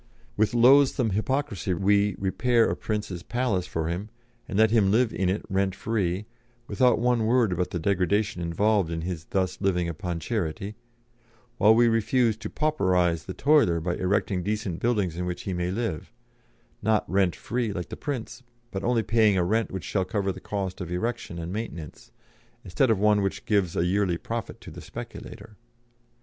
With 0.35 0.55
loathsome 0.55 1.11
hypocrisy 1.11 1.75
we 1.75 2.15
repair 2.17 2.67
a 2.67 2.75
prince's 2.75 3.21
palace 3.21 3.67
for 3.67 3.87
him, 3.87 4.09
and 4.47 4.57
let 4.57 4.71
him 4.71 4.89
live 4.89 5.13
in 5.13 5.29
it 5.29 5.45
rent 5.47 5.75
free, 5.75 6.25
without 6.67 6.97
one 6.97 7.27
word 7.27 7.51
about 7.53 7.69
the 7.69 7.77
degradation 7.77 8.41
involved 8.41 8.89
in 8.89 9.01
his 9.01 9.25
thus 9.25 9.61
living 9.61 9.87
upon 9.87 10.19
charity; 10.19 10.73
while 11.59 11.75
we 11.75 11.87
refuse 11.87 12.35
to 12.37 12.49
'pauperise' 12.49 13.25
the 13.25 13.35
toiler 13.35 13.79
by 13.79 13.95
erecting 13.95 14.41
decent 14.41 14.79
buildings 14.79 15.17
in 15.17 15.27
which 15.27 15.43
he 15.43 15.53
may 15.53 15.69
live 15.69 16.11
not 16.81 17.07
rent 17.07 17.35
free 17.35 17.71
like 17.71 17.89
the 17.89 17.95
prince, 17.95 18.41
but 18.71 18.83
only 18.83 19.03
paying 19.03 19.37
a 19.37 19.43
rent 19.43 19.69
which 19.71 19.83
shall 19.85 20.03
cover 20.03 20.31
the 20.31 20.39
cost 20.41 20.81
of 20.81 20.91
erection 20.91 21.37
and 21.37 21.53
maintenance, 21.53 22.11
instead 22.63 22.89
of 22.89 22.97
one 22.97 23.21
which 23.21 23.45
gives 23.45 23.75
a 23.75 23.85
yearly 23.85 24.17
profit 24.17 24.59
to 24.59 24.71
a 24.75 24.81
speculator. 24.81 25.57